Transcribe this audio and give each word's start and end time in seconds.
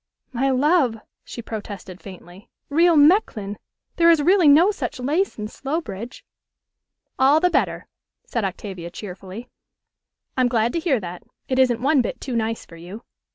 "My 0.33 0.49
love," 0.49 0.97
she 1.23 1.43
protested 1.43 2.01
faintly, 2.01 2.49
"real 2.69 2.95
Mechlin! 2.95 3.57
There 3.97 4.09
is 4.09 4.19
really 4.19 4.47
no 4.47 4.71
such 4.71 4.99
lace 4.99 5.37
in 5.37 5.47
Slowbridge." 5.47 6.25
"All 7.19 7.39
the 7.39 7.51
better," 7.51 7.85
said 8.25 8.43
Octavia 8.43 8.89
cheerfully. 8.89 9.47
"I'm 10.35 10.47
glad 10.47 10.73
to 10.73 10.79
hear 10.79 10.99
that. 11.01 11.21
It 11.47 11.59
isn't 11.59 11.83
one 11.83 12.01
bit 12.01 12.19
too 12.19 12.35
nice 12.35 12.65
for 12.65 12.77
you." 12.77 13.03